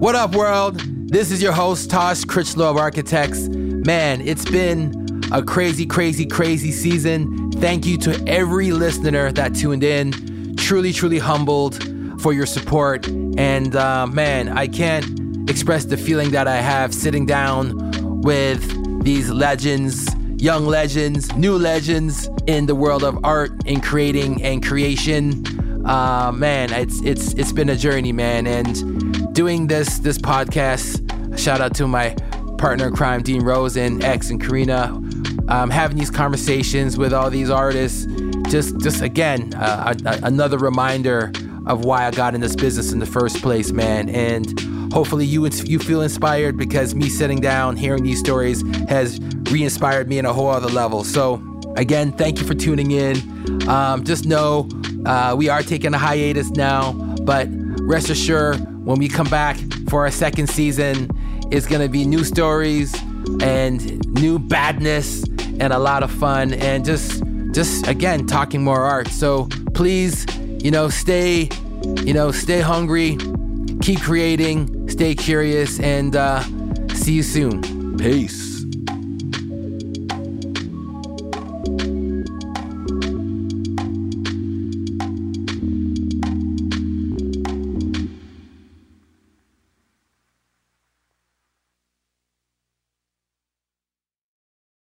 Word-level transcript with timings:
What 0.00 0.14
up, 0.14 0.34
world? 0.34 0.80
This 1.10 1.30
is 1.30 1.42
your 1.42 1.52
host, 1.52 1.90
Tosh 1.90 2.24
Critchlow 2.24 2.70
of 2.70 2.76
Architects. 2.78 3.48
Man, 3.48 4.20
it's 4.22 4.44
been 4.44 5.20
a 5.30 5.42
crazy, 5.42 5.84
crazy, 5.84 6.24
crazy 6.24 6.72
season. 6.72 7.52
Thank 7.52 7.84
you 7.84 7.98
to 7.98 8.24
every 8.26 8.72
listener 8.72 9.30
that 9.32 9.54
tuned 9.54 9.84
in. 9.84 10.56
Truly, 10.56 10.92
truly 10.92 11.18
humbled 11.18 11.82
for 12.20 12.32
your 12.32 12.46
support. 12.46 13.06
And 13.08 13.76
uh, 13.76 14.06
man, 14.06 14.48
I 14.48 14.68
can't 14.68 15.50
express 15.50 15.84
the 15.84 15.96
feeling 15.96 16.30
that 16.30 16.48
I 16.48 16.56
have 16.56 16.94
sitting 16.94 17.26
down 17.26 18.20
with 18.22 19.04
these 19.04 19.30
legends, 19.30 20.08
young 20.40 20.66
legends, 20.66 21.34
new 21.36 21.56
legends 21.58 22.28
in 22.46 22.66
the 22.66 22.74
world 22.74 23.04
of 23.04 23.18
art 23.24 23.52
and 23.66 23.82
creating 23.82 24.42
and 24.42 24.64
creation. 24.64 25.44
Uh, 25.86 26.32
man, 26.32 26.72
it's 26.72 27.00
it's 27.02 27.34
it's 27.34 27.52
been 27.52 27.68
a 27.68 27.76
journey, 27.76 28.12
man, 28.12 28.46
and 28.46 29.34
doing 29.34 29.66
this 29.66 29.98
this 29.98 30.18
podcast. 30.18 31.38
Shout 31.38 31.60
out 31.60 31.74
to 31.76 31.86
my 31.86 32.14
partner 32.58 32.88
in 32.88 32.94
crime, 32.94 33.22
Dean 33.22 33.42
Rosen, 33.42 34.02
X, 34.02 34.30
and 34.30 34.40
Karina. 34.40 35.00
Um, 35.48 35.68
having 35.68 35.98
these 35.98 36.10
conversations 36.10 36.96
with 36.96 37.12
all 37.12 37.28
these 37.30 37.50
artists, 37.50 38.06
just 38.48 38.78
just 38.80 39.02
again 39.02 39.52
uh, 39.54 39.94
a, 40.04 40.08
a, 40.08 40.20
another 40.22 40.58
reminder 40.58 41.32
of 41.66 41.84
why 41.84 42.06
I 42.06 42.10
got 42.10 42.34
in 42.34 42.40
this 42.40 42.56
business 42.56 42.92
in 42.92 42.98
the 42.98 43.06
first 43.06 43.42
place, 43.42 43.72
man. 43.72 44.08
And 44.08 44.58
hopefully 44.92 45.24
you 45.24 45.46
you 45.64 45.78
feel 45.78 46.02
inspired 46.02 46.56
because 46.56 46.94
me 46.94 47.08
sitting 47.08 47.40
down, 47.40 47.76
hearing 47.76 48.02
these 48.02 48.20
stories 48.20 48.62
has 48.88 49.20
re-inspired 49.50 50.08
me 50.08 50.18
in 50.18 50.26
a 50.26 50.32
whole 50.32 50.48
other 50.48 50.68
level. 50.68 51.04
So 51.04 51.42
again, 51.76 52.12
thank 52.12 52.40
you 52.40 52.46
for 52.46 52.54
tuning 52.54 52.90
in. 52.90 53.68
Um, 53.68 54.04
just 54.04 54.26
know 54.26 54.68
uh, 55.06 55.34
we 55.36 55.48
are 55.48 55.62
taking 55.62 55.94
a 55.94 55.98
hiatus 55.98 56.50
now, 56.50 56.92
but 57.22 57.48
rest 57.80 58.10
assured 58.10 58.58
when 58.84 58.98
we 58.98 59.08
come 59.08 59.28
back 59.28 59.56
for 59.88 60.00
our 60.00 60.10
second 60.10 60.48
season, 60.48 61.10
it's 61.50 61.66
gonna 61.66 61.88
be 61.88 62.04
new 62.04 62.24
stories 62.24 62.94
and 63.40 64.06
new 64.14 64.38
badness 64.38 65.24
and 65.60 65.72
a 65.72 65.78
lot 65.78 66.02
of 66.02 66.10
fun 66.10 66.54
and 66.54 66.84
just 66.84 67.22
just 67.52 67.86
again 67.88 68.26
talking 68.26 68.62
more 68.62 68.82
art. 68.82 69.08
So 69.08 69.48
please, 69.74 70.26
you 70.62 70.70
know, 70.70 70.88
stay, 70.88 71.48
you 72.04 72.14
know, 72.14 72.30
stay 72.30 72.60
hungry, 72.60 73.18
keep 73.80 74.00
creating, 74.00 74.79
stay 75.00 75.14
curious, 75.14 75.80
and 75.80 76.14
uh, 76.14 76.42
see 76.92 77.14
you 77.14 77.22
soon. 77.22 77.96
Peace. 77.96 78.49